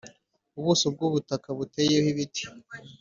Ubuso 0.59 0.85
bw 0.93 0.99
ubutaka 1.07 1.49
buteyeho 1.57 2.07
ibiti 2.13 2.43